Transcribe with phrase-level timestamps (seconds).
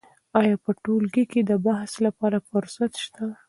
[0.39, 3.25] آیا په ټولګي کې د بحث لپاره فرصت شته؟